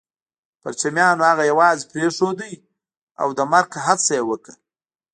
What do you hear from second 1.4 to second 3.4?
يوازې پرېښود او د